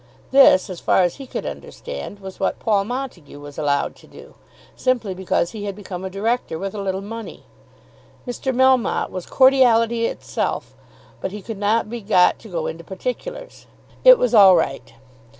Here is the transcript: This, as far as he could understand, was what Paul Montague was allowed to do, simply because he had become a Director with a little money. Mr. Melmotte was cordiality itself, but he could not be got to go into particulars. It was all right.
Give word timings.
This, 0.31 0.67
as 0.67 0.79
far 0.79 1.03
as 1.03 1.17
he 1.17 1.27
could 1.27 1.45
understand, 1.45 2.21
was 2.21 2.39
what 2.39 2.57
Paul 2.57 2.85
Montague 2.85 3.39
was 3.39 3.59
allowed 3.59 3.95
to 3.97 4.07
do, 4.07 4.33
simply 4.75 5.13
because 5.13 5.51
he 5.51 5.65
had 5.65 5.75
become 5.75 6.03
a 6.03 6.09
Director 6.09 6.57
with 6.57 6.73
a 6.73 6.81
little 6.81 7.03
money. 7.03 7.43
Mr. 8.27 8.51
Melmotte 8.51 9.11
was 9.11 9.27
cordiality 9.27 10.07
itself, 10.07 10.73
but 11.21 11.31
he 11.31 11.43
could 11.43 11.59
not 11.59 11.87
be 11.87 12.01
got 12.01 12.39
to 12.39 12.47
go 12.49 12.65
into 12.65 12.83
particulars. 12.83 13.67
It 14.03 14.17
was 14.17 14.33
all 14.33 14.55
right. 14.55 14.91